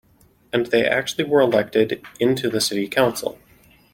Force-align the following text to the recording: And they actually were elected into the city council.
And 0.51 0.65
they 0.65 0.83
actually 0.83 1.25
were 1.25 1.41
elected 1.41 2.01
into 2.19 2.49
the 2.49 2.59
city 2.59 2.87
council. 2.87 3.37